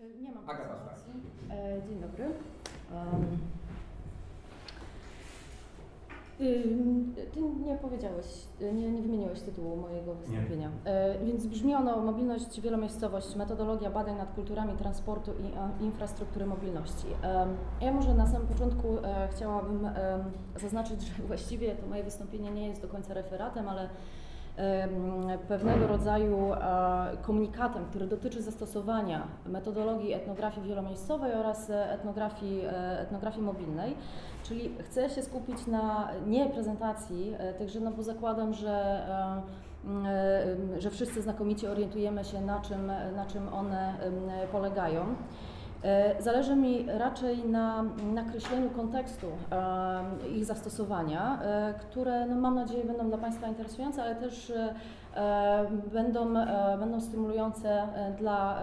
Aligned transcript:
Y, 0.00 0.14
Nie 0.22 0.32
mam 0.32 0.50
Agata. 0.50 0.74
E, 1.50 1.82
Dzień 1.88 2.00
dobry. 2.00 2.24
Um, 2.94 3.38
ym, 6.40 7.14
Ty 7.34 7.40
nie 7.42 7.76
powiedziałeś, 7.76 8.26
nie, 8.60 8.90
nie 8.92 9.02
wymieniłeś 9.02 9.40
tytułu 9.40 9.76
mojego 9.76 10.14
wystąpienia. 10.14 10.70
E, 10.84 11.24
Więc 11.24 11.46
brzmi 11.46 11.74
ono 11.74 11.96
Mobilność, 12.02 12.60
wielomiejscowość, 12.60 13.36
metodologia 13.36 13.90
badań 13.90 14.16
nad 14.16 14.34
kulturami 14.34 14.72
transportu 14.76 15.30
i 15.32 15.58
a, 15.58 15.82
infrastruktury 15.84 16.46
mobilności. 16.46 17.06
Ja 17.80 17.92
może 17.92 18.14
na 18.14 18.26
samym 18.26 18.48
początku 18.48 18.98
e, 18.98 19.28
chciałabym 19.36 19.88
zaznaczyć, 20.56 21.00
że 21.02 21.22
właściwie 21.22 21.74
to 21.74 21.86
moje 21.86 22.04
wystąpienie 22.04 22.50
nie 22.50 22.68
jest 22.68 22.82
do 22.82 22.88
końca 22.88 23.14
referatem, 23.14 23.68
ale 23.68 23.88
pewnego 25.48 25.86
rodzaju 25.86 26.52
e, 26.52 27.16
komunikatem, 27.22 27.84
który 27.84 28.06
dotyczy 28.06 28.42
zastosowania 28.42 29.26
metodologii 29.46 30.12
etnografii 30.12 30.68
wielomiejscowej 30.68 31.32
oraz 31.32 31.70
e, 31.70 31.92
etnografii, 31.92 32.64
e, 32.64 33.00
etnografii 33.00 33.42
mobilnej. 33.42 33.96
Czyli 34.42 34.70
chcę 34.78 35.10
się 35.10 35.22
skupić 35.22 35.66
na 35.66 36.10
nie 36.26 36.46
prezentacji 36.46 37.34
tychże, 37.58 37.80
no 37.80 37.90
bo 37.90 38.02
zakładam, 38.02 38.54
że, 38.54 39.06
że 40.78 40.90
wszyscy 40.90 41.22
znakomicie 41.22 41.70
orientujemy 41.70 42.24
się 42.24 42.40
na 42.40 42.60
czym, 42.60 42.86
na 43.16 43.26
czym 43.26 43.54
one 43.54 43.94
polegają. 44.52 45.06
E, 45.82 46.22
Zależy 46.22 46.56
mi 46.56 46.86
raczej 46.88 47.44
na 47.44 47.84
nakreśleniu 48.14 48.70
kontekstu 48.70 49.26
e, 49.26 50.28
ich 50.28 50.44
zastosowania, 50.44 51.42
e, 51.42 51.74
które 51.80 52.26
no, 52.26 52.36
mam 52.36 52.54
nadzieję 52.54 52.84
będą 52.84 53.08
dla 53.08 53.18
Państwa 53.18 53.46
interesujące, 53.46 54.02
ale 54.02 54.16
też 54.16 54.52
będą, 55.92 56.34
będą 56.78 57.00
stymulujące 57.00 57.88
dla, 58.18 58.58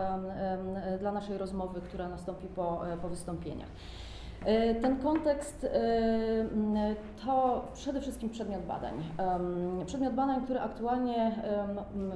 dla 0.99 1.11
naszej 1.11 1.38
rozmowy, 1.38 1.81
która 1.81 2.09
nastąpi 2.09 2.47
po, 2.47 2.81
po 3.01 3.09
wystąpieniach. 3.09 3.67
E, 4.45 4.76
Ten 4.76 4.97
kontekst 4.97 5.64
e, 5.64 5.69
m, 6.42 6.75
to 7.25 7.66
przede 7.73 8.02
wszystkim 8.02 8.30
przedmiot 8.30 8.61
badań. 8.61 8.94
Przedmiot 9.86 10.14
badań, 10.14 10.44
który 10.44 10.59
aktualnie 10.59 11.36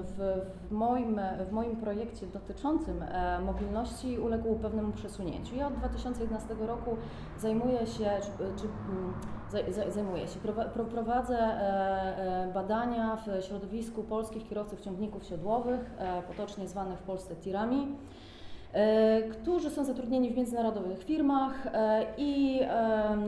w, 0.06 0.42
w, 0.68 0.72
moim, 0.72 1.22
w 1.50 1.52
moim 1.52 1.76
projekcie 1.76 2.28
dotyczącym 2.28 3.02
e, 3.03 3.40
mobilności 3.42 4.20
uległ 4.20 4.56
pewnemu 4.56 4.92
przesunięciu. 4.92 5.56
Ja 5.56 5.68
od 5.68 5.73
2011 5.73 6.53
roku 6.53 6.98
zajmuję 7.38 7.88
się, 7.88 8.09
czy, 8.22 8.62
czy 8.62 8.68
mm, 8.92 9.14
zaj- 9.52 9.72
zaj- 9.73 9.92
zajmuję 9.92 10.28
się, 10.28 10.40
prowa- 10.40 10.70
pro- 10.70 10.86
prowadzę 10.86 11.38
badania 12.53 13.16
w 13.16 13.46
środowisku 13.46 14.03
polskich 14.03 14.48
kierowców 14.50 14.81
ciągników 14.81 15.23
siodłowych, 15.23 15.92
potocznie 16.28 16.68
zwanych 16.68 17.00
w 17.00 17.03
Polsce 17.03 17.36
tirami 17.36 17.88
którzy 19.31 19.70
są 19.70 19.86
zatrudnieni 19.86 20.30
w 20.30 20.38
międzynarodowych 20.38 21.03
firmach 21.03 21.67
e, 21.73 22.06
i 22.17 22.59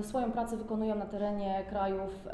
swoją 0.01 0.31
pracę 0.31 0.57
wykonują 0.57 0.95
na 0.95 1.05
terenie 1.05 1.63
krajów 1.69 2.27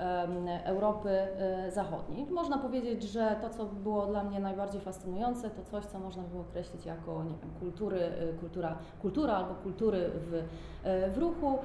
Europy 0.63 1.09
e, 1.09 1.71
Zachodniej. 1.71 2.25
Można 2.25 2.57
powiedzieć, 2.57 3.03
że 3.03 3.35
to, 3.41 3.49
co 3.49 3.65
było 3.65 4.05
dla 4.05 4.23
mnie 4.23 4.39
najbardziej 4.39 4.81
fascynujące, 4.81 5.49
to 5.49 5.63
coś, 5.63 5.85
co 5.85 5.99
można 5.99 6.23
było 6.23 6.41
określić 6.41 6.85
jako 6.85 7.23
nie 7.23 7.35
wiem, 7.41 7.49
kultury, 7.59 7.99
e, 7.99 8.33
kultura, 8.39 8.77
kultura 9.01 9.33
albo 9.33 9.55
kultury 9.55 10.09
w, 10.13 10.43
e, 10.83 11.09
w 11.09 11.17
ruchu. 11.17 11.59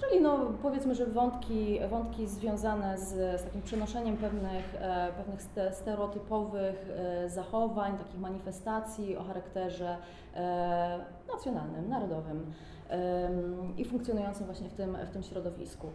Czyli 0.00 0.20
no, 0.20 0.38
powiedzmy, 0.62 0.94
że 0.94 1.06
wątki, 1.06 1.78
wątki 1.90 2.26
związane 2.26 2.98
z, 2.98 3.40
z 3.40 3.44
takim 3.44 3.62
przenoszeniem 3.62 4.16
pewnych, 4.16 4.74
e, 4.74 5.12
pewnych 5.16 5.42
ste, 5.42 5.72
stereotypowych 5.72 6.90
e, 6.90 7.30
zachowań, 7.30 7.98
takich 7.98 8.20
manifestacji 8.20 9.16
o 9.16 9.24
charakterze 9.24 9.96
e, 10.34 10.98
nacjonalnym, 11.32 11.88
narodowym 11.88 12.52
i 13.76 13.84
funkcjonującym 13.84 14.46
właśnie 14.46 14.68
w 14.68 14.74
tym, 14.74 14.96
w 15.06 15.10
tym 15.10 15.22
środowisku. 15.22 15.86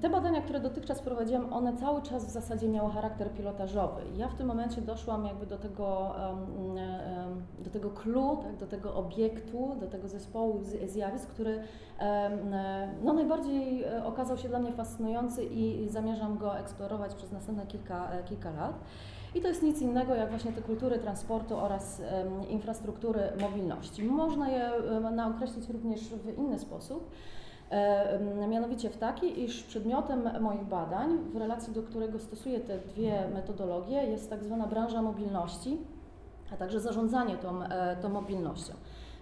Te 0.00 0.10
badania, 0.10 0.42
które 0.42 0.60
dotychczas 0.60 1.02
prowadziłam, 1.02 1.52
one 1.52 1.76
cały 1.76 2.02
czas 2.02 2.26
w 2.26 2.30
zasadzie 2.30 2.68
miały 2.68 2.92
charakter 2.92 3.32
pilotażowy. 3.32 4.02
Ja 4.16 4.28
w 4.28 4.34
tym 4.34 4.46
momencie 4.46 4.80
doszłam 4.80 5.24
jakby 5.24 5.46
do 5.46 5.58
tego, 5.58 6.14
do 7.58 7.70
tego 7.70 7.90
clue, 7.90 8.36
tak, 8.42 8.56
do 8.56 8.66
tego 8.66 8.94
obiektu, 8.94 9.76
do 9.80 9.86
tego 9.86 10.08
zespołu 10.08 10.60
zjawisk, 10.86 11.28
który 11.30 11.62
no, 13.02 13.12
najbardziej 13.12 13.84
e, 13.84 14.04
okazał 14.04 14.36
się 14.36 14.48
dla 14.48 14.58
mnie 14.58 14.72
fascynujący 14.72 15.44
i 15.44 15.88
zamierzam 15.88 16.38
go 16.38 16.58
eksplorować 16.58 17.14
przez 17.14 17.32
następne 17.32 17.66
kilka, 17.66 18.10
e, 18.10 18.24
kilka 18.24 18.50
lat. 18.50 18.80
I 19.34 19.40
to 19.40 19.48
jest 19.48 19.62
nic 19.62 19.82
innego 19.82 20.14
jak 20.14 20.30
właśnie 20.30 20.52
te 20.52 20.62
kultury 20.62 20.98
transportu 20.98 21.56
oraz 21.56 22.02
infrastruktury 22.48 23.20
mobilności. 23.40 24.04
Można 24.04 24.48
je 24.50 24.70
naokreślić 25.12 25.68
również 25.68 26.00
w 26.00 26.38
inny 26.38 26.58
sposób. 26.58 27.10
E, 27.70 28.10
m, 28.10 28.50
Mianowicie 28.50 28.90
w 28.90 28.96
taki, 28.96 29.42
iż 29.44 29.62
przedmiotem 29.62 30.30
moich 30.40 30.64
badań, 30.64 31.18
w 31.32 31.36
relacji 31.36 31.72
do 31.72 31.82
którego 31.82 32.18
stosuję 32.18 32.60
te 32.60 32.78
dwie 32.78 33.28
metodologie, 33.34 33.96
jest 34.04 34.30
tak 34.30 34.44
zwana 34.44 34.66
branża 34.66 35.02
mobilności, 35.02 35.78
a 36.52 36.56
także 36.56 36.80
zarządzanie 36.80 37.36
tą, 37.36 37.62
e, 37.62 37.96
tą 37.96 38.08
mobilnością. 38.08 38.74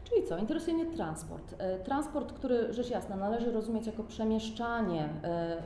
Czyli 0.05 0.27
co? 0.27 0.39
Interesuje 0.39 0.77
mnie 0.77 0.87
transport. 0.87 1.55
E, 1.59 1.79
Transport, 1.79 2.33
który 2.33 2.73
rzecz 2.73 2.91
jasna 2.91 3.17
należy 3.17 3.53
rozumieć 3.53 3.87
jako 3.87 4.03
przemieszczanie 4.03 5.09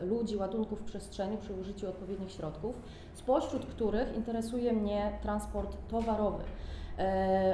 ludzi, 0.03 0.37
ładunków 0.37 0.81
w 0.81 0.85
przestrzeni 0.85 1.37
przy 1.37 1.55
użyciu 1.55 1.89
odpowiednich 1.89 2.31
środków, 2.31 2.81
spośród 3.15 3.67
których 3.67 4.17
interesuje 4.17 4.73
mnie 4.73 5.19
transport 5.23 5.77
towarowy 5.89 6.45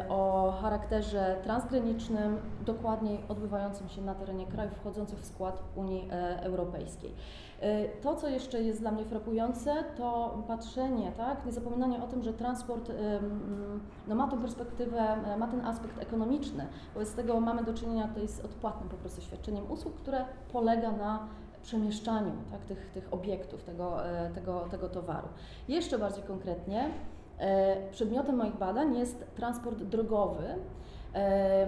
o 0.09 0.53
charakterze 0.63 1.37
transgranicznym, 1.43 2.39
dokładniej 2.67 3.25
odbywającym 3.29 3.89
się 3.89 4.03
na 4.03 4.15
terenie 4.15 4.47
krajów 4.47 4.75
wchodzących 4.75 5.19
w 5.19 5.27
skład 5.27 5.63
Unii 5.75 6.09
e, 6.13 6.43
Europejskiej. 6.43 7.15
E, 7.61 7.89
To, 7.89 8.17
co 8.17 8.29
jeszcze 8.29 8.63
jest 8.63 8.81
dla 8.81 8.91
mnie 8.91 9.05
frapujące, 9.05 9.75
to 9.97 10.39
patrzenie, 10.49 11.13
tak, 11.17 11.47
niezapominanie 11.47 12.03
o 12.03 12.07
tym, 12.07 12.23
że 12.23 12.33
transport 12.33 12.93
no, 14.09 14.15
ma 14.15 14.29
tą 14.29 14.41
perspektywę, 14.41 15.01
e, 15.01 15.37
ma 15.37 15.47
ten 15.47 15.67
aspekt 15.67 16.03
ekonomiczny. 16.03 16.67
Wobec 16.95 17.15
tego 17.15 17.41
mamy 17.41 17.65
do 17.65 17.75
czynienia 17.75 18.09
tutaj 18.09 18.29
z 18.29 18.41
odpłatnym 18.41 18.89
po 18.89 18.97
prostu 18.97 19.21
świadczeniem 19.21 19.71
usług, 19.71 19.95
które 19.95 20.25
polega 20.53 20.93
na 20.93 21.29
przemieszczaniu 21.63 22.33
tak, 22.51 22.65
tych, 22.65 22.91
tych 22.91 23.15
obiektów, 23.15 23.63
tego, 23.63 24.07
e, 24.07 24.31
tego, 24.31 24.61
tego 24.71 24.89
towaru. 24.89 25.29
Jeszcze 25.69 25.99
bardziej 25.99 26.25
konkretnie, 26.25 26.81
e, 26.81 27.14
przedmiotem 27.91 28.37
moich 28.37 28.57
badań 28.57 28.99
jest 28.99 29.25
transport 29.37 29.83
drogowy, 29.83 30.45
e, 31.15 31.67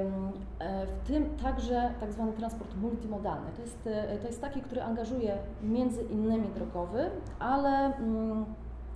w 0.86 1.06
tym 1.06 1.36
także 1.42 1.90
tak 2.00 2.12
zwany 2.12 2.32
transport 2.32 2.76
multimodalny. 2.76 3.50
To 3.56 3.62
jest, 3.62 3.86
e, 3.86 4.18
to 4.18 4.26
jest 4.26 4.40
taki, 4.40 4.62
który 4.62 4.82
angażuje 4.82 5.38
między 5.62 6.02
innymi 6.02 6.48
drogowy, 6.48 7.10
ale 7.38 7.96
mm, 7.96 8.44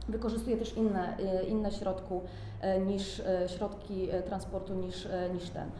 wykorzystuje 0.08 0.56
też 0.56 0.76
inne, 0.76 1.18
e, 1.18 1.44
inne 1.44 1.72
środku 1.72 2.22
e, 2.60 2.80
niż 2.80 3.20
e, 3.20 3.48
środki 3.48 4.10
e, 4.10 4.22
transportu 4.22 4.74
niż, 4.74 5.06
e, 5.06 5.30
niż 5.34 5.50
ten. 5.50 5.70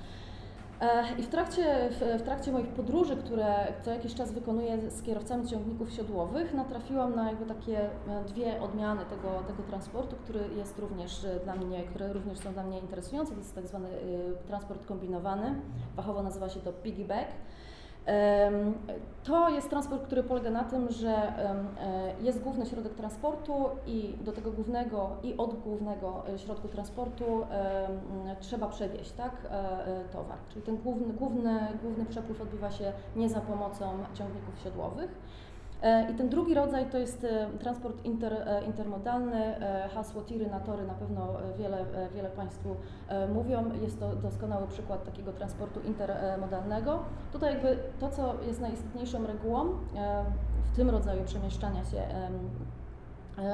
E, 0.81 1.05
I 1.19 1.23
w 1.23 1.29
trakcie, 1.29 1.89
w, 1.91 2.21
w 2.21 2.23
trakcie 2.23 2.53
moich 2.53 2.69
podróży, 2.69 3.17
które 3.17 3.73
co 3.83 3.91
jakiś 3.91 4.15
czas 4.15 4.33
wykonuję 4.33 4.91
z 4.91 5.03
kierowcami 5.03 5.49
ciągników 5.49 5.93
siodłowych, 5.93 6.55
natrafiłam 6.55 7.15
na 7.15 7.31
jakby 7.31 7.47
takie 7.47 7.79
e, 7.81 8.25
dwie 8.29 8.61
odmiany 8.61 9.05
tego, 9.05 9.43
tego 9.47 9.63
transportu, 9.63 10.17
który 10.17 10.41
jest 10.57 10.79
również 10.79 11.25
e, 11.25 11.41
dla 11.45 11.55
mnie, 11.55 11.85
które 11.85 12.13
również 12.13 12.39
są 12.39 12.53
dla 12.53 12.63
mnie 12.63 12.79
interesujące. 12.79 13.33
To 13.33 13.39
jest 13.39 13.55
tak 13.55 13.67
zwany 13.67 13.89
transport 14.47 14.87
kombinowany, 14.87 15.55
fachowo 15.97 16.23
nazywa 16.23 16.49
się 16.49 16.61
to 16.61 16.73
piggyback. 16.73 17.29
To 19.25 19.49
jest 19.49 19.71
transport, 19.71 20.03
który 20.05 20.23
polega 20.23 20.51
na 20.51 20.65
tym, 20.65 20.91
że 20.91 21.11
e, 21.11 22.15
jest 22.21 22.43
główny 22.43 22.67
środek 22.67 22.95
transportu 22.95 23.55
i 23.87 24.15
do 24.21 24.33
tego 24.33 24.53
głównego 24.53 25.11
i 25.23 25.37
od 25.37 25.55
głównego 25.55 26.29
e, 26.29 26.39
środku 26.39 26.69
transportu 26.69 27.25
trzeba 28.41 28.69
przewieźć 28.69 29.13
tak, 29.13 29.33
e, 29.51 30.05
towar. 30.13 30.39
Czyli 30.49 30.63
ten 30.63 30.77
główny, 30.77 31.13
główny, 31.13 31.67
główny 31.83 32.07
przepływ 32.07 32.41
odbywa 32.41 32.71
się 32.71 32.93
nie 33.17 33.29
za 33.29 33.41
pomocą 33.41 33.93
ciągników 34.15 34.59
siodłowych. 34.65 35.11
E, 35.83 36.11
I 36.11 36.15
ten 36.15 36.29
drugi 36.29 36.55
rodzaj 36.55 36.91
to 36.91 36.99
jest 36.99 37.25
e, 37.25 37.47
transport 37.59 38.05
inter, 38.05 38.33
e, 38.33 38.65
intermodalny. 38.65 39.55
Hasło 39.95 40.23
tiry 40.23 40.47
na 40.47 40.61
tory 40.61 40.87
na 40.87 40.95
pewno 40.95 41.29
wiele, 41.59 41.85
wiele 42.15 42.29
Państwu 42.29 42.77
mówią. 43.35 43.71
Jest 43.83 44.01
to 44.01 44.17
doskonały 44.17 44.67
przykład 44.67 45.05
takiego 45.05 45.33
transportu 45.33 45.81
intermodalnego. 45.81 46.99
Tutaj 47.33 47.55
jakby 47.55 47.79
to, 48.01 48.11
co 48.11 48.35
jest 48.47 48.61
najistotniejszą 48.61 49.27
regułą 49.27 49.65
w 50.73 50.77
tym 50.77 50.91
rodzaju 50.91 51.25
przemieszczania 51.25 51.85
się 51.85 52.03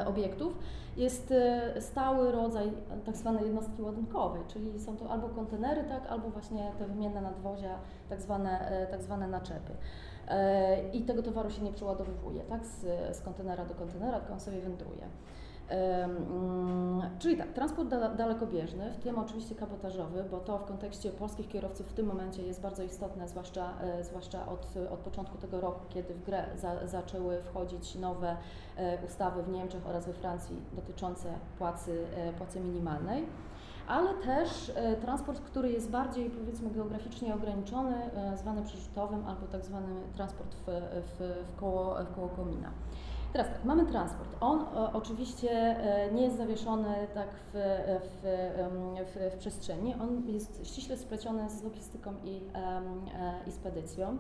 obiektów 0.07 0.59
jest 0.97 1.35
stały 1.81 2.33
rodzaj 2.33 2.73
tak 3.05 3.17
zwanej 3.17 3.45
jednostki 3.45 3.83
ładunkowej, 3.83 4.43
czyli 4.49 4.81
są 4.81 4.97
to 4.97 5.11
albo 5.11 5.29
kontenery, 5.29 5.85
tak, 5.85 6.07
albo 6.07 6.31
właśnie 6.31 6.73
te 6.79 6.87
wymienne 6.87 7.21
nadwozia, 7.21 7.79
tak 8.09 8.21
zwane, 8.21 8.87
tak 8.91 9.03
zwane 9.03 9.29
naczepy. 9.29 9.73
E, 10.29 10.89
I 10.93 11.03
tego 11.03 11.23
towaru 11.23 11.51
się 11.51 11.63
nie 11.63 11.73
przeładowywuje 11.73 12.43
tak, 12.43 12.67
z, 12.67 13.17
z 13.17 13.21
kontenera 13.21 13.65
do 13.65 13.75
kontenera, 13.75 14.19
tylko 14.19 14.33
on 14.33 14.41
sobie 14.41 14.61
wędruje. 14.61 15.09
Mm, 15.69 17.03
czyli 17.19 17.37
tak, 17.37 17.53
transport 17.53 17.89
dalekobieżny, 17.89 18.93
w 18.93 18.97
tym 18.97 19.19
oczywiście 19.19 19.55
kabotażowy, 19.55 20.25
bo 20.31 20.41
to 20.41 20.59
w 20.59 20.65
kontekście 20.65 21.11
polskich 21.11 21.49
kierowców 21.49 21.89
w 21.89 21.93
tym 21.93 22.07
momencie 22.07 22.43
jest 22.43 22.61
bardzo 22.61 22.83
istotne, 22.83 23.29
zwłaszcza, 23.29 23.73
e, 23.81 24.05
zwłaszcza 24.05 24.47
od, 24.47 24.75
od 24.91 24.99
początku 24.99 25.39
tego 25.39 25.61
roku, 25.61 25.81
kiedy 25.89 26.15
w 26.15 26.23
grę 26.23 26.45
za, 26.57 26.87
zaczęły 26.87 27.43
wchodzić 27.43 27.95
nowe 27.95 28.37
e, 28.77 28.99
ustawy 29.07 29.43
w 29.43 29.49
Niemczech 29.49 29.87
oraz 29.87 30.07
we 30.07 30.13
Francji 30.13 30.57
dotyczące 30.73 31.33
płacy, 31.59 32.05
e, 32.17 32.33
płacy 32.33 32.61
minimalnej 32.61 33.27
ale 33.89 34.15
też 34.15 34.73
transport, 35.01 35.41
który 35.41 35.73
jest 35.73 35.91
bardziej 35.91 36.31
powiedzmy 36.31 36.71
geograficznie 36.71 37.35
ograniczony, 37.35 37.95
zwany 38.37 38.63
przerzutowym 38.63 39.27
albo 39.27 39.47
tak 39.47 39.65
zwany 39.65 39.89
transport 40.15 40.55
w, 40.55 40.65
w, 40.67 41.47
w, 41.49 41.57
koło, 41.57 41.95
w 42.05 42.15
koło 42.15 42.29
komina. 42.29 42.71
Teraz 43.37 43.53
tak, 43.53 43.65
mamy 43.65 43.87
transport. 43.87 44.37
On 44.41 44.61
o, 44.61 44.93
oczywiście 44.93 45.51
e, 45.51 46.13
nie 46.13 46.23
jest 46.23 46.37
zawieszony 46.37 46.95
tak 47.15 47.29
w, 47.35 47.53
w, 48.03 48.23
w, 49.07 49.35
w, 49.35 49.39
przestrzeni. 49.39 49.95
On 49.95 50.29
jest 50.29 50.67
ściśle 50.67 50.97
spleciony 50.97 51.51
z 51.51 51.63
logistyką 51.63 52.15
i, 52.25 52.41
e, 52.55 52.83
i 53.47 53.53
spedycją. 53.53 54.17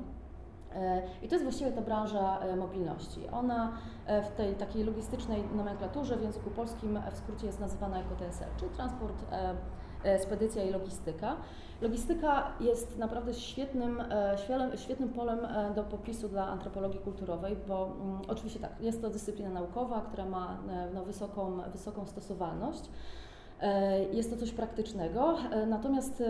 E, 0.74 1.02
I 1.22 1.28
to 1.28 1.34
jest 1.34 1.44
właściwie 1.44 1.72
ta 1.72 1.80
branża 1.80 2.38
mobilności. 2.56 3.28
Ona 3.28 3.72
w 4.06 4.36
tej 4.36 4.54
takiej 4.54 4.84
logistycznej 4.84 5.44
nomenklaturze 5.54 6.16
w 6.16 6.22
języku 6.22 6.50
polskim 6.50 7.00
w 7.12 7.16
skrócie 7.16 7.46
jest 7.46 7.60
nazywana 7.60 7.98
jako 7.98 8.14
TSL, 8.14 8.48
czyli 8.56 8.70
transport, 8.70 9.24
spedycja 10.18 10.64
i 10.64 10.70
logistyka. 10.70 11.36
Logistyka 11.80 12.52
jest 12.60 12.98
naprawdę 12.98 13.34
świetnym, 13.34 14.00
e, 14.00 14.36
świetnym 14.76 15.08
polem 15.08 15.44
e, 15.44 15.74
do 15.74 15.84
popisu 15.84 16.28
dla 16.28 16.46
antropologii 16.46 17.00
kulturowej, 17.00 17.56
bo 17.68 17.96
mm, 18.00 18.20
oczywiście 18.28 18.60
tak, 18.60 18.80
jest 18.80 19.02
to 19.02 19.10
dyscyplina 19.10 19.50
naukowa, 19.50 20.00
która 20.00 20.24
ma 20.24 20.58
e, 20.68 20.90
no, 20.94 21.04
wysoką, 21.04 21.60
wysoką 21.72 22.06
stosowalność. 22.06 22.90
Jest 24.12 24.30
to 24.30 24.36
coś 24.36 24.50
praktycznego, 24.50 25.36
natomiast 25.66 26.22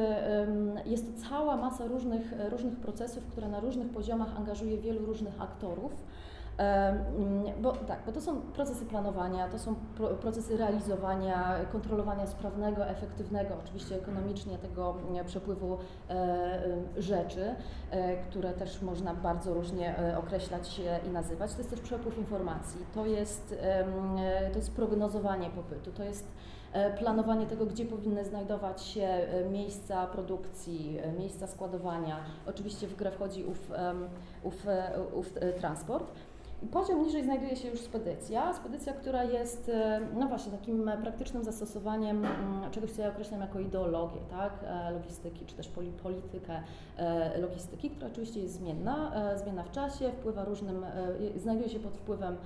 jest 0.84 1.06
to 1.06 1.28
cała 1.28 1.56
masa 1.56 1.86
różnych, 1.86 2.32
różnych 2.50 2.76
procesów, 2.76 3.24
które 3.24 3.48
na 3.48 3.60
różnych 3.60 3.88
poziomach 3.88 4.36
angażuje 4.36 4.78
wielu 4.78 5.06
różnych 5.06 5.42
aktorów. 5.42 5.92
Bo 7.60 7.72
tak, 7.72 7.98
bo 8.06 8.12
to 8.12 8.20
są 8.20 8.40
procesy 8.40 8.86
planowania, 8.86 9.48
to 9.48 9.58
są 9.58 9.74
procesy 10.20 10.56
realizowania, 10.56 11.54
kontrolowania 11.72 12.26
sprawnego, 12.26 12.86
efektywnego, 12.86 13.54
oczywiście 13.64 13.96
ekonomicznie 13.96 14.58
tego 14.58 14.96
przepływu 15.26 15.78
e, 16.10 16.58
rzeczy, 16.96 17.54
e, 17.90 18.16
które 18.16 18.52
też 18.52 18.82
można 18.82 19.14
bardzo 19.14 19.54
różnie 19.54 19.98
e, 19.98 20.18
określać 20.18 20.80
i 21.06 21.10
nazywać. 21.10 21.52
To 21.52 21.58
jest 21.58 21.70
też 21.70 21.80
przepływ 21.80 22.18
informacji, 22.18 22.80
to 22.94 23.06
jest, 23.06 23.54
to 24.52 24.58
jest 24.58 24.72
prognozowanie 24.72 25.50
popytu, 25.50 25.92
to 25.92 26.04
jest 26.04 26.26
planowanie 26.98 27.46
tego, 27.46 27.66
gdzie 27.66 27.84
powinny 27.84 28.24
znajdować 28.24 28.82
się 28.82 29.08
miejsca 29.50 30.06
produkcji, 30.06 30.98
miejsca 31.18 31.46
składowania. 31.46 32.16
Oczywiście 32.46 32.86
w 32.86 32.96
grę 32.96 33.10
wchodzi 33.10 33.44
ów, 33.44 33.70
ów, 34.42 34.66
ów 35.14 35.32
transport. 35.58 36.12
Poziom 36.72 37.02
niżej 37.02 37.24
znajduje 37.24 37.56
się 37.56 37.68
już 37.68 37.80
spedycja. 37.80 38.54
Spedycja, 38.54 38.92
która 38.92 39.24
jest 39.24 39.68
e, 39.68 40.00
no 40.14 40.28
właśnie 40.28 40.52
takim 40.52 40.90
praktycznym 41.02 41.44
zastosowaniem 41.44 42.24
mm, 42.24 42.70
czegoś, 42.70 42.90
co 42.90 43.02
ja 43.02 43.08
określam 43.08 43.40
jako 43.40 43.60
ideologię, 43.60 44.20
tak? 44.30 44.52
E, 44.64 44.90
logistyki, 44.90 45.46
czy 45.46 45.54
też 45.54 45.68
politykę 46.02 46.62
e, 46.96 47.38
logistyki, 47.38 47.90
która 47.90 48.06
oczywiście 48.10 48.40
jest 48.40 48.54
zmienna, 48.54 49.12
zmienna 49.36 49.62
w 49.62 49.70
czasie, 49.70 50.12
wpływa 50.12 50.44
różnym, 50.44 50.86
znajduje 51.36 51.68
się 51.68 51.78
pod 51.78 51.96
wpływem 51.96 52.36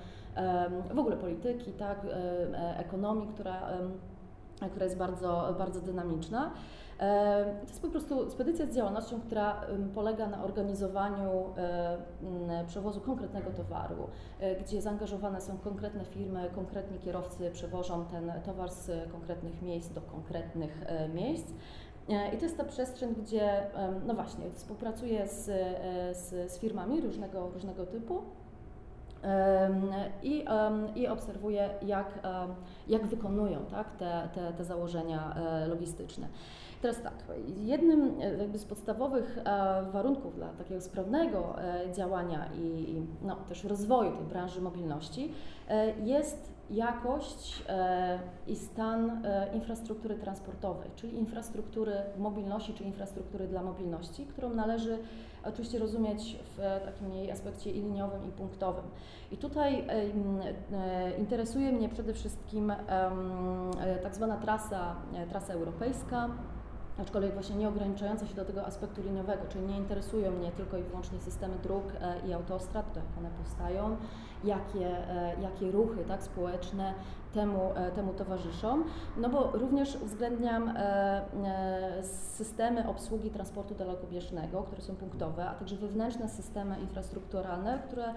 w 0.93 0.99
ogóle 0.99 1.17
polityki, 1.17 1.71
tak? 1.71 2.07
ekonomii, 2.77 3.27
która, 3.27 3.61
która 4.69 4.85
jest 4.85 4.97
bardzo, 4.97 5.55
bardzo 5.57 5.81
dynamiczna. 5.81 6.51
To 7.61 7.67
jest 7.67 7.81
po 7.81 7.87
prostu 7.87 8.29
spedycja 8.29 8.65
z 8.65 8.75
działalnością, 8.75 9.21
która 9.21 9.61
polega 9.95 10.27
na 10.27 10.43
organizowaniu 10.43 11.53
przewozu 12.67 13.01
konkretnego 13.01 13.51
towaru, 13.51 14.07
e, 14.39 14.55
gdzie 14.55 14.81
zaangażowane 14.81 15.41
są 15.41 15.57
konkretne 15.57 16.05
firmy, 16.05 16.49
konkretni 16.55 16.99
kierowcy 16.99 17.51
przewożą 17.51 18.05
ten 18.05 18.31
towar 18.45 18.71
z 18.71 19.11
konkretnych 19.11 19.61
miejsc 19.61 19.93
do 19.93 20.01
konkretnych 20.01 20.83
e, 20.85 21.09
miejsc. 21.09 21.53
E, 22.09 22.35
I 22.35 22.37
to 22.37 22.43
jest 22.43 22.57
ta 22.57 22.63
przestrzeń, 22.63 23.15
gdzie, 23.15 23.63
no 24.05 24.13
właśnie, 24.13 24.45
współpracuję 24.53 25.27
z, 25.27 25.45
z, 26.17 26.51
z 26.51 26.59
firmami 26.59 27.01
różnego, 27.01 27.49
różnego 27.49 27.85
typu 27.85 28.21
i, 30.23 30.45
i 30.95 31.07
obserwuję, 31.07 31.69
jak, 31.81 32.19
jak 32.87 33.07
wykonują 33.07 33.65
tak, 33.71 33.95
te, 33.95 34.29
te, 34.33 34.53
te 34.53 34.63
założenia 34.63 35.35
logistyczne. 35.67 36.27
Teraz 36.81 37.01
tak, 37.01 37.13
jednym 37.57 38.21
e, 38.21 38.37
jakby 38.37 38.59
z 38.59 38.65
podstawowych 38.65 39.37
e, 39.37 39.43
warunków 39.91 40.35
dla 40.35 40.47
takiego 40.47 40.81
sprawnego 40.81 41.55
e, 41.61 41.93
działania 41.93 42.49
i 42.55 43.01
no, 43.21 43.35
też 43.35 43.63
rozwoju 43.63 44.11
tej 44.11 44.25
branży 44.25 44.61
mobilności 44.61 45.33
jest 46.03 46.51
jakość 46.69 47.63
i 48.47 48.55
stan 48.55 49.21
infrastruktury 49.53 50.15
transportowej, 50.15 50.89
czyli 50.95 51.17
infrastruktury 51.17 51.93
mobilności, 52.17 52.73
czy 52.73 52.83
infrastruktury 52.83 53.47
dla 53.47 53.63
mobilności, 53.63 54.25
którą 54.25 54.49
należy 54.49 54.97
oczywiście 55.43 55.79
rozumieć 55.79 56.37
w 56.57 56.81
takim 56.85 57.13
jej 57.13 57.31
aspekcie 57.31 57.71
i 57.71 57.81
liniowym, 57.81 58.27
i 58.27 58.31
punktowym. 58.31 58.83
I 59.31 59.37
tutaj 59.37 59.87
interesuje 61.19 61.71
mnie 61.71 61.89
przede 61.89 62.13
wszystkim 62.13 62.73
tak 64.03 64.15
zwana 64.15 64.37
trasa, 64.37 64.95
trasa 65.29 65.53
europejska, 65.53 66.29
aczkolwiek 66.97 67.33
właśnie 67.33 67.55
nie 67.55 67.67
ograniczająca 67.67 68.27
się 68.27 68.33
do 68.33 68.45
tego 68.45 68.65
aspektu 68.65 69.01
liniowego, 69.01 69.41
czyli 69.49 69.65
nie 69.65 69.77
interesują 69.77 70.31
mnie 70.31 70.51
tylko 70.51 70.77
i 70.77 70.83
wyłącznie 70.83 71.19
systemy 71.19 71.53
dróg 71.63 71.83
e, 72.01 72.27
i 72.27 72.33
autostrad, 72.33 72.93
to 72.93 72.99
jak 72.99 73.17
one 73.17 73.29
powstają, 73.43 73.97
jakie, 74.43 75.09
e, 75.09 75.41
jakie 75.41 75.71
ruchy 75.71 76.03
tak, 76.07 76.23
społeczne 76.23 76.93
temu, 77.33 77.59
e, 77.75 77.91
temu 77.91 78.13
towarzyszą, 78.13 78.83
no 79.17 79.29
bo 79.29 79.51
również 79.53 79.95
uwzględniam 79.95 80.73
systemy 82.37 82.87
obsługi 82.87 83.29
transportu 83.29 83.75
dalekobieżnego, 83.75 84.63
które 84.63 84.81
są 84.81 84.95
punktowe, 84.95 85.49
a 85.49 85.53
także 85.53 85.75
wewnętrzne 85.75 86.29
systemy 86.29 86.79
infrastrukturalne, 86.79 87.79
które 87.87 88.13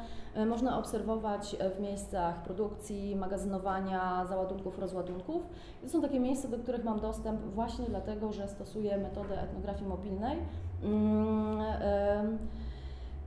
można 0.47 0.79
obserwować 0.79 1.57
w 1.77 1.81
miejscach 1.81 2.43
produkcji, 2.43 3.17
magazynowania, 3.17 4.27
załadunków, 4.27 4.79
rozładunków. 4.79 5.43
To 5.83 5.89
są 5.89 6.03
takie 6.03 6.21
miejsca, 6.21 6.49
do 6.49 6.59
których 6.59 6.85
mam 6.85 7.01
dostęp 7.01 7.41
właśnie 7.41 7.87
dlatego, 7.87 8.33
że 8.33 8.49
stosuję 8.49 8.99
metodę 8.99 9.43
etnografii 9.43 9.89
mobilnej. 9.89 10.39
Mm, 10.83 12.39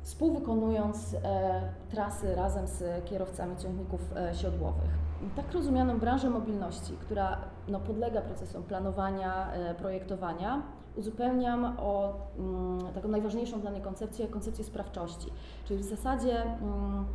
współwykonując 0.08 1.14
e, 1.14 1.62
trasy 1.90 2.36
razem 2.36 2.68
z 2.68 3.06
kierowcami 3.06 3.58
ciągników 3.58 4.02
e, 4.16 4.36
siodłowych. 4.36 4.90
Tak 5.36 5.54
rozumianą 5.54 6.00
branżę 6.00 6.30
mobilności, 6.30 6.94
która 7.02 7.38
no, 7.68 7.80
podlega 7.80 8.22
procesom 8.22 8.64
planowania, 8.64 9.52
e, 9.52 9.76
projektowania, 9.76 10.62
uzupełniam 10.96 11.66
o 11.80 12.14
mm, 12.40 12.94
taką 12.94 13.08
najważniejszą 13.08 13.62
dla 13.62 13.72
mnie 13.72 13.82
koncepcję, 13.82 14.28
koncepcję 14.28 14.64
sprawczości. 14.64 15.28
Czyli 15.66 15.84
w 15.84 15.90
zasadzie 15.90 16.44
mm, 16.44 17.06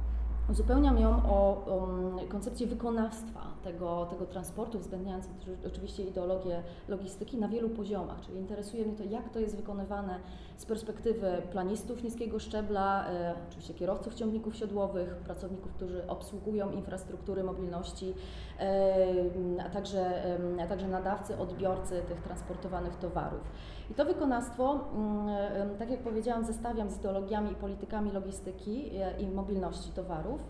uzupełniam 0.50 0.98
ją 0.98 1.10
o, 1.10 1.38
o 1.66 1.88
koncepcję 2.28 2.66
wykonawstwa 2.66 3.40
tego, 3.64 4.06
tego 4.06 4.26
transportu, 4.26 4.78
uwzględniając 4.78 5.28
oczywiście 5.66 6.02
ideologię 6.02 6.62
logistyki 6.88 7.36
na 7.36 7.48
wielu 7.48 7.70
poziomach, 7.70 8.20
czyli 8.20 8.38
interesuje 8.38 8.84
mnie 8.84 8.96
to, 8.96 9.04
jak 9.04 9.30
to 9.30 9.40
jest 9.40 9.56
wykonywane 9.56 10.20
z 10.56 10.66
perspektywy 10.66 11.42
planistów 11.50 12.02
niskiego 12.02 12.38
szczebla, 12.38 13.10
e, 13.10 13.34
oczywiście 13.48 13.74
kierowców 13.74 14.14
ciągników 14.14 14.56
siodłowych, 14.56 15.16
pracowników, 15.16 15.72
którzy 15.72 16.06
obsługują 16.06 16.70
infrastruktury 16.70 17.44
mobilności, 17.44 18.14
e, 18.60 19.64
a 19.66 19.70
także, 19.70 20.24
e, 20.58 20.62
a 20.64 20.66
także 20.66 20.88
nadawcy, 20.88 21.38
odbiorcy 21.38 22.02
tych 22.08 22.20
transportowanych 22.20 22.96
towarów. 22.96 23.40
I 23.90 23.94
to 23.94 24.04
wykonawstwo, 24.04 24.80
mm, 24.94 25.76
tak 25.78 25.90
jak 25.90 26.00
powiedziałam, 26.00 26.44
zestawiam 26.44 26.90
z 26.90 26.98
ideologiami 26.98 27.52
i 27.52 27.54
politykami 27.54 28.12
logistyki 28.12 28.90
e, 28.96 29.20
i 29.20 29.28
mobilności 29.28 29.90
towarów. 29.90 30.40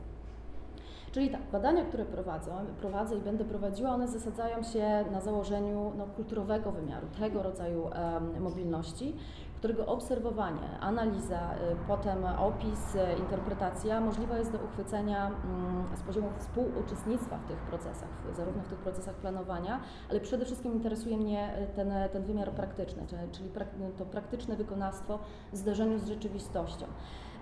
Czyli 1.12 1.31
tak, 1.31 1.40
badania, 1.52 1.85
które 1.85 2.04
prowadzę, 2.04 2.52
prowadzę 2.81 3.16
i 3.16 3.21
będę 3.21 3.45
prowadziła, 3.45 3.90
one 3.90 4.09
zasadzają 4.09 4.62
się 4.62 5.04
na 5.11 5.21
założeniu 5.21 5.92
no, 5.97 6.07
kulturowego 6.07 6.73
wymiaru, 6.73 7.07
tego 7.21 7.42
rodzaju 7.42 7.83
um, 7.83 8.42
mobilności, 8.42 9.16
którego 9.57 9.87
obserwowanie, 9.87 10.78
analiza, 10.81 11.54
y, 11.54 11.57
potem 11.88 12.25
opis, 12.25 12.95
y, 12.95 12.99
interpretacja 13.19 14.00
możliwa 14.00 14.38
jest 14.38 14.52
do 14.52 14.59
uchwycenia 14.59 15.26
mm, 15.26 15.97
z 15.97 16.02
poziomu 16.02 16.28
współuczestnictwa 16.38 17.38
w 17.38 17.45
tych 17.49 17.59
procesach, 17.59 18.09
zarówno 18.37 18.62
w 18.62 18.69
tych 18.69 18.78
procesach 18.78 19.14
planowania, 19.14 19.81
ale 20.11 20.21
przede 20.21 20.45
wszystkim 20.45 20.73
interesuje 20.73 21.16
mnie 21.16 21.59
y, 21.62 21.76
ten, 21.76 21.92
ten 22.12 22.23
wymiar 22.23 22.50
praktyczny, 22.50 23.07
czyli 23.33 23.50
to 23.99 24.04
praktyczne 24.04 24.57
wykonawstwo 24.57 25.19
w 25.52 25.57
zdarzeniu 25.57 25.99
z 25.99 26.09
rzeczywistością. 26.09 26.87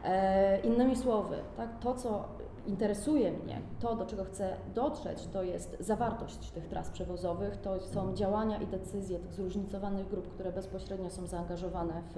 E, 0.04 0.60
innymi 0.60 0.96
słowy, 0.96 1.36
tak, 1.56 1.78
to 1.80 1.94
co 1.94 2.28
interesuje 2.66 3.32
mnie, 3.32 3.60
to 3.80 3.96
do 3.96 4.06
czego 4.06 4.24
chcę 4.24 4.56
dotrzeć, 4.74 5.26
to 5.26 5.42
jest 5.42 5.76
zawartość 5.80 6.50
tych 6.50 6.68
tras 6.68 6.90
przewozowych, 6.90 7.56
to 7.56 7.80
są 7.80 8.14
działania 8.14 8.58
i 8.58 8.66
decyzje 8.66 9.18
tych 9.18 9.32
zróżnicowanych 9.32 10.08
grup, 10.08 10.28
które 10.28 10.52
bezpośrednio 10.52 11.10
są 11.10 11.26
zaangażowane 11.26 12.02
w, 12.02 12.14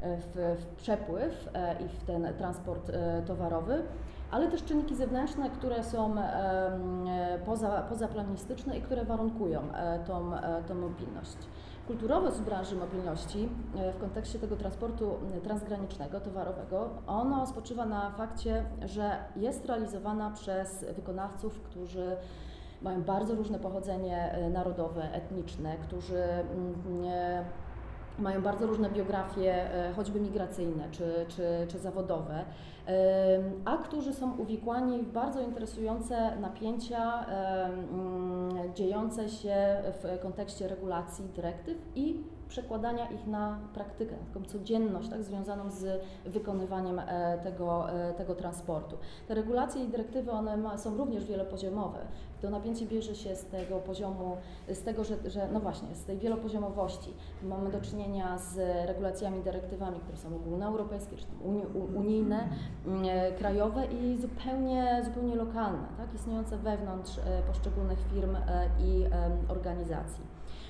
w, 0.00 0.56
w 0.60 0.66
przepływ 0.66 1.48
i 1.84 1.88
w 1.88 2.04
ten 2.04 2.34
transport 2.38 2.92
towarowy 3.26 3.82
ale 4.30 4.48
też 4.48 4.64
czynniki 4.64 4.96
zewnętrzne, 4.96 5.50
które 5.50 5.84
są 5.84 6.14
poza, 7.46 7.82
pozaplanistyczne 7.82 8.78
i 8.78 8.82
które 8.82 9.04
warunkują 9.04 9.60
tą, 10.06 10.30
tą 10.68 10.74
mobilność 10.74 11.36
kulturowe 11.90 12.32
z 12.32 12.40
branży 12.40 12.76
mobilności 12.76 13.48
e, 13.76 13.92
w 13.92 13.98
kontekście 13.98 14.38
tego 14.38 14.56
transportu 14.56 15.18
transgranicznego, 15.44 16.20
towarowego, 16.20 16.90
ono 17.06 17.46
spoczywa 17.46 17.86
na 17.86 18.10
fakcie, 18.10 18.64
że 18.84 19.24
jest 19.36 19.66
realizowana 19.66 20.30
przez 20.30 20.84
wykonawców, 20.96 21.60
którzy 21.60 22.16
mają 22.82 23.02
bardzo 23.02 23.34
różne 23.34 23.58
pochodzenie 23.58 24.32
e, 24.32 24.50
narodowe, 24.50 25.12
etniczne, 25.12 25.76
którzy 25.76 26.24
mają 28.20 28.42
bardzo 28.42 28.66
różne 28.66 28.90
biografie, 28.90 29.74
e, 29.74 29.92
choćby 29.92 30.20
migracyjne 30.20 30.88
czy, 30.90 31.26
czy, 31.28 31.66
czy 31.68 31.78
zawodowe, 31.78 32.44
a 33.64 33.76
którzy 33.76 34.12
są 34.14 34.36
uwikłani 34.36 35.02
w 35.02 35.12
bardzo 35.12 35.40
interesujące 35.40 36.36
napięcia 36.36 37.26
dziejące 38.74 39.28
się 39.28 39.56
w 40.02 40.22
kontekście 40.22 40.68
regulacji 40.68 41.24
dyrektyw 41.34 41.78
i 41.94 42.24
przekładania 42.50 43.10
ich 43.10 43.26
na 43.26 43.58
praktykę, 43.74 44.12
na 44.12 44.34
taką 44.34 44.44
codzienność 44.44 45.08
tak, 45.08 45.24
związaną 45.24 45.70
z 45.70 46.02
wykonywaniem 46.26 46.98
e, 46.98 47.38
tego, 47.42 47.90
e, 47.90 48.14
tego 48.14 48.34
transportu. 48.34 48.96
Te 49.28 49.34
regulacje 49.34 49.84
i 49.84 49.88
dyrektywy 49.88 50.30
one 50.30 50.56
ma, 50.56 50.78
są 50.78 50.96
również 50.96 51.24
wielopoziomowe. 51.24 51.98
To 52.42 52.50
napięcie 52.50 52.86
bierze 52.86 53.14
się 53.14 53.36
z 53.36 53.44
tego 53.44 53.76
poziomu, 53.78 54.36
z 54.68 54.82
tego, 54.82 55.04
że, 55.04 55.16
że 55.30 55.48
no 55.52 55.60
właśnie, 55.60 55.94
z 55.94 56.04
tej 56.04 56.18
wielopoziomowości. 56.18 57.14
Mamy 57.42 57.70
do 57.70 57.80
czynienia 57.80 58.38
z 58.38 58.56
regulacjami, 58.88 59.42
dyrektywami, 59.42 60.00
które 60.00 60.16
są 60.16 60.36
ogólnoeuropejskie, 60.36 61.16
czy 61.16 61.26
uni, 61.44 61.62
unijne, 61.96 62.48
mm, 62.86 63.04
e, 63.04 63.32
krajowe 63.32 63.86
i 63.86 64.18
zupełnie, 64.18 65.02
zupełnie 65.04 65.36
lokalne, 65.36 65.88
tak, 65.96 66.14
istniejące 66.14 66.58
wewnątrz 66.58 67.20
poszczególnych 67.46 67.98
firm 68.14 68.36
i 68.78 69.04
organizacji. 69.48 70.24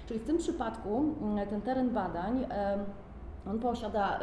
Czyli 0.06 0.20
w 0.20 0.24
tym 0.24 0.38
przypadku 0.38 1.14
mm, 1.22 1.48
ten 1.48 1.60
teren 1.60 1.90
badań 1.90 2.46
on 3.46 3.58
posiada 3.58 4.18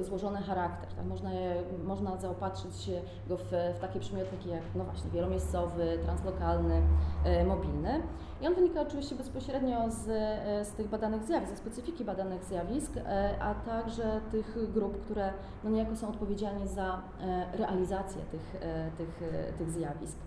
złożony 0.00 0.42
charakter. 0.42 0.88
Tak? 0.94 1.06
Można, 1.06 1.32
je, 1.32 1.62
można 1.84 2.16
zaopatrzyć 2.16 2.90
go 3.28 3.36
w, 3.36 3.42
w 3.76 3.78
takie 3.80 4.00
przymiotniki 4.00 4.48
jak 4.48 4.62
no 4.74 4.84
właśnie, 4.84 5.10
wielomiejscowy, 5.10 5.98
translokalny, 6.04 6.82
e, 7.24 7.44
mobilny. 7.44 8.02
I 8.42 8.46
on 8.46 8.54
wynika 8.54 8.80
oczywiście 8.80 9.14
bezpośrednio 9.14 9.90
z, 9.90 10.08
e, 10.08 10.64
z 10.64 10.72
tych 10.72 10.88
badanych 10.88 11.24
zjawisk, 11.24 11.52
ze 11.52 11.56
specyfiki 11.56 12.04
badanych 12.04 12.44
zjawisk, 12.44 12.96
e, 12.96 13.34
a 13.40 13.54
także 13.54 14.20
tych 14.32 14.72
grup, 14.72 15.04
które 15.04 15.32
no 15.64 15.70
niejako 15.70 15.96
są 15.96 16.08
odpowiedzialne 16.08 16.68
za 16.68 17.02
realizację 17.52 18.22
tych, 18.30 18.60
tych, 18.98 19.20
tych 19.58 19.70
zjawisk. 19.70 20.18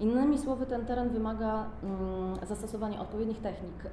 Innymi 0.00 0.38
słowy, 0.38 0.66
ten 0.66 0.86
teren 0.86 1.08
wymaga 1.08 1.66
mm, 1.82 2.46
zastosowania 2.48 3.00
odpowiednich 3.00 3.40
technik 3.40 3.84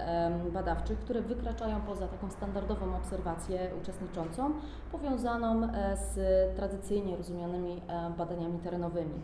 badawczych, 0.54 1.00
które 1.00 1.22
wykraczają 1.22 1.82
poza 1.82 2.08
taką 2.08 2.30
standardową 2.32 2.96
obserwację 2.96 3.72
uczestniczącą, 3.82 4.52
powiązaną 4.92 5.64
e, 5.64 5.98
z 5.98 6.16
tradycyjnie 6.56 7.18
rozumianymi 7.18 7.82
e, 7.88 8.10
badaniami 8.18 8.60
terenowymi. 8.60 9.20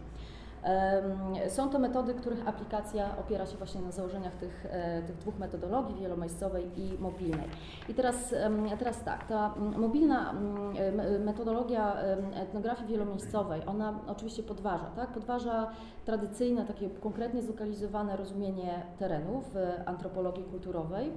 Są 1.47 1.69
to 1.69 1.79
metody, 1.79 2.13
których 2.13 2.47
aplikacja 2.47 3.17
opiera 3.17 3.45
się 3.45 3.57
właśnie 3.57 3.81
na 3.81 3.91
założeniach 3.91 4.33
tych, 4.33 4.65
e, 4.69 5.01
tych 5.01 5.17
dwóch 5.17 5.39
metodologii, 5.39 5.95
wielomejscowej 5.95 6.79
i 6.79 6.97
mobilnej. 6.99 7.47
I 7.89 7.93
teraz, 7.93 8.35
teraz 8.79 9.03
tak, 9.03 9.27
ta 9.27 9.55
mobilna 9.77 10.33
metodologia 11.19 11.95
etnografii 12.35 12.87
wielomiejscowej, 12.89 13.61
ona 13.65 13.99
oczywiście 14.07 14.43
podważa, 14.43 14.85
tak? 14.85 15.09
podważa 15.09 15.71
tradycyjne, 16.05 16.65
takie 16.65 16.89
konkretnie 16.89 17.41
zlokalizowane 17.41 18.17
rozumienie 18.17 18.83
terenów 18.99 19.53
w 19.53 19.57
antropologii 19.85 20.43
kulturowej. 20.43 21.11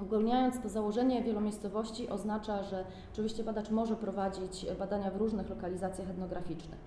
Ogólniając 0.00 0.60
to 0.62 0.68
założenie 0.68 1.22
wielomiejscowości 1.22 2.08
oznacza, 2.08 2.62
że 2.62 2.84
oczywiście 3.12 3.44
badacz 3.44 3.70
może 3.70 3.96
prowadzić 3.96 4.66
badania 4.78 5.10
w 5.10 5.16
różnych 5.16 5.50
lokalizacjach 5.50 6.10
etnograficznych. 6.10 6.78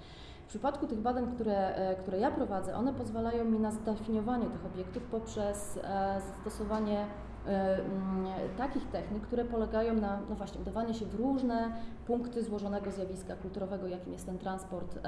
W 0.46 0.48
przypadku 0.48 0.88
tych 0.88 1.00
badań, 1.00 1.36
które, 1.36 1.76
e, 1.76 1.96
które 1.96 2.20
ja 2.20 2.32
prowadzę, 2.32 2.76
one 2.76 2.94
pozwalają 2.94 3.46
mi 3.46 3.60
na 3.60 3.72
zdefiniowanie 3.72 4.46
tych 4.46 4.66
obiektów 4.66 5.04
poprzez 5.04 5.80
e, 5.84 6.22
zastosowanie 6.22 7.06
e, 7.48 7.78
mm, 7.78 8.26
takich 8.58 8.88
technik, 8.88 9.24
które 9.24 9.46
polegają 9.46 9.94
na 9.94 10.20
no 10.30 10.36
właśnie 10.36 10.62
udawanie 10.62 10.94
się 10.94 11.06
w 11.06 11.16
różne 11.16 11.72
punkty 12.08 12.44
złożonego 12.44 12.92
zjawiska 12.92 13.36
kulturowego, 13.36 13.88
jakim 13.88 14.14
jest 14.14 14.26
ten 14.26 14.38
transport 14.38 15.00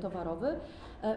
towarowy, 0.00 0.60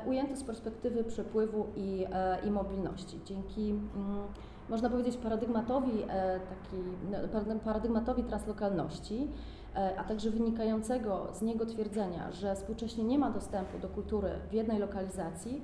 ujęty 0.06 0.36
z 0.36 0.44
perspektywy 0.44 1.04
przepływu 1.04 1.68
i, 1.76 2.06
i 2.44 2.52
mobilności. 2.52 3.20
Dzięki 3.26 3.70
mm, 3.70 4.24
można 4.70 4.90
powiedzieć 4.90 5.18
paradygmatowi, 5.18 5.92
taki, 6.50 6.84
no, 7.12 7.18
paradygmatowi 7.64 8.24
translokalności, 8.24 9.28
a 9.98 10.04
także 10.04 10.30
wynikającego 10.30 11.28
z 11.34 11.42
niego 11.42 11.66
twierdzenia, 11.66 12.32
że 12.32 12.56
współcześnie 12.56 13.04
nie 13.04 13.20
ma 13.20 13.32
dostępu 13.32 13.80
do 13.80 13.90
kultury 13.90 14.30
w 14.50 14.54
jednej 14.54 14.80
lokalizacji, 14.80 15.62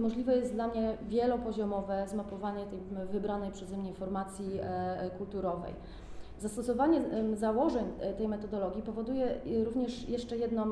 możliwe 0.00 0.36
jest 0.36 0.52
dla 0.52 0.68
mnie 0.68 0.96
wielopoziomowe 1.08 2.04
zmapowanie 2.08 2.66
tej 2.66 2.80
wybranej 3.12 3.50
przeze 3.50 3.76
mnie 3.76 3.94
formacji 3.94 4.58
e, 4.60 5.10
kulturowej. 5.18 5.74
Zastosowanie 6.38 7.00
założeń 7.34 7.84
e, 8.00 8.14
tej 8.14 8.28
metodologii 8.28 8.82
powoduje 8.82 9.40
również 9.64 10.08
jeszcze 10.08 10.36
jedną, 10.36 10.66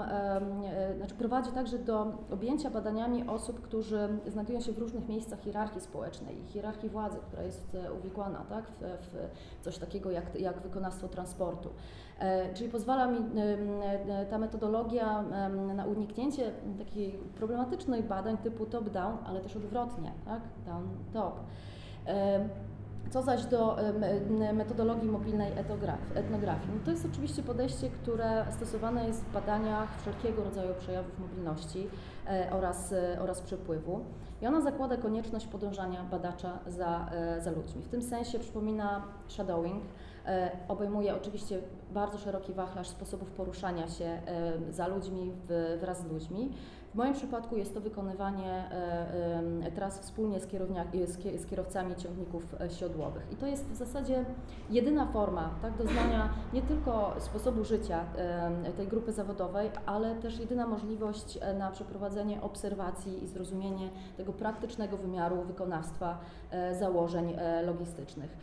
znaczy 0.97 1.15
prowadzi 1.19 1.51
także 1.51 1.79
do 1.79 2.07
objęcia 2.31 2.71
badaniami 2.71 3.29
osób, 3.29 3.61
którzy 3.61 4.09
znajdują 4.27 4.61
się 4.61 4.73
w 4.73 4.79
różnych 4.79 5.09
miejscach 5.09 5.41
hierarchii 5.41 5.81
społecznej 5.81 6.37
hierarchii 6.47 6.89
władzy, 6.89 7.19
która 7.27 7.43
jest 7.43 7.77
uwikłana 7.99 8.45
tak, 8.49 8.65
w, 8.67 8.81
w 8.81 9.65
coś 9.65 9.79
takiego 9.79 10.11
jak, 10.11 10.41
jak 10.41 10.61
wykonawstwo 10.61 11.09
transportu. 11.09 11.69
E, 12.19 12.55
czyli 12.55 12.71
pozwala 12.71 13.07
mi 13.07 13.19
ta 14.31 14.39
metodologia 14.39 15.23
na 15.75 15.85
uniknięcie 15.85 16.53
takich 16.79 17.19
problematycznych 17.19 18.07
badań 18.07 18.39
typu 18.39 18.67
top-down, 18.67 19.19
ale 19.27 19.41
też 19.41 19.57
odwrotnie, 19.57 20.13
tak? 20.25 20.41
down-top. 20.67 21.33
Co 23.11 23.23
zaś 23.23 23.45
do 23.45 23.77
metodologii 24.53 25.09
mobilnej 25.09 25.53
etnografii, 26.15 26.73
no 26.75 26.85
to 26.85 26.91
jest 26.91 27.07
oczywiście 27.13 27.43
podejście, 27.43 27.91
które 27.91 28.47
stosowane 28.51 29.07
jest 29.07 29.25
w 29.25 29.33
badaniach 29.33 30.01
wszelkiego 30.01 30.45
rodzaju 30.45 30.75
przejawów 30.75 31.19
mobilności 31.19 31.89
e, 32.27 32.49
oraz, 32.53 32.93
e, 32.93 33.19
oraz 33.21 33.41
przepływu. 33.41 34.01
I 34.43 34.47
ona 34.47 34.61
zakłada 34.61 34.97
konieczność 34.97 35.47
podążania 35.47 36.05
badacza 36.05 36.59
za, 36.67 37.11
za 37.41 37.51
ludźmi. 37.51 37.83
W 37.83 37.89
tym 37.89 38.03
sensie 38.03 38.39
przypomina 38.39 39.03
shadowing, 39.29 39.83
E, 40.27 40.51
obejmuje 40.69 41.17
oczywiście 41.17 41.61
bardzo 41.91 42.19
szeroki 42.19 42.53
wachlarz 42.53 42.89
sposobów 42.89 43.31
poruszania 43.31 43.89
się 43.89 44.05
e, 44.05 44.21
za 44.73 44.87
ludźmi, 44.87 45.33
wraz 45.81 46.01
z 46.01 46.05
ludźmi. 46.05 46.53
W 46.91 46.95
moim 46.95 47.15
przypadku 47.15 47.57
jest 47.57 47.75
to 47.75 47.81
wykonywanie 47.81 48.53
e, 48.53 49.73
tras 49.75 49.99
wspólnie 49.99 50.41
z, 50.41 50.49
z 51.37 51.47
kierowcami 51.47 51.97
ciągników 51.97 52.57
siodłowych. 52.79 53.23
I 53.33 53.37
to 53.37 53.47
jest 53.47 53.65
w 53.65 53.77
zasadzie 53.77 54.25
jedyna 54.71 55.07
forma 55.07 55.51
tak, 55.63 55.77
doznania 55.77 56.29
nie 56.53 56.63
tylko 56.63 57.15
sposobu 57.19 57.65
życia 57.65 58.05
tej 58.77 58.87
grupy 58.87 59.13
zawodowej, 59.13 59.71
ale 59.87 60.15
też 60.15 60.39
jedyna 60.39 60.67
możliwość 60.67 61.39
na 61.59 61.71
przeprowadzenie 61.71 62.43
obserwacji 62.43 63.25
i 63.25 63.27
zrozumienie 63.27 63.89
tego 64.17 64.33
praktycznego 64.33 64.97
wymiaru 64.97 65.43
wykonawstwa 65.43 66.19
założeń 66.79 67.37
logistycznych. 67.67 68.37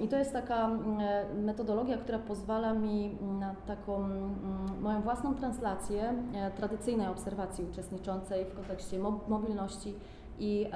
I 0.00 0.08
to 0.08 0.16
jest 0.16 0.32
taka 0.32 0.66
mm, 0.66 1.00
e, 1.00 1.24
metodologia, 1.34 1.98
która 1.98 2.18
pozwala 2.18 2.74
mi 2.74 3.18
na 3.38 3.54
taką 3.66 4.04
mm, 4.04 4.80
moją 4.80 5.02
własną 5.02 5.34
translację 5.34 6.14
e, 6.34 6.50
tradycyjnej 6.50 7.06
obserwacji 7.06 7.64
uczestniczącej 7.64 8.44
w 8.44 8.54
kontekście 8.54 8.98
mobilności 9.28 9.94
i 10.38 10.66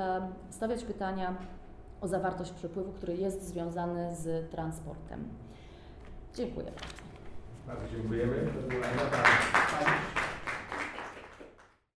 stawiać 0.50 0.84
pytania 0.84 1.34
o 2.00 2.08
zawartość 2.08 2.52
przepływu, 2.52 2.92
który 2.92 3.16
jest 3.16 3.42
związany 3.42 4.16
z 4.16 4.50
transportem. 4.50 5.28
Dziękuję 6.34 6.66
bardzo. 6.66 7.04
Bardzo 7.66 7.96
dziękujemy. 7.96 8.34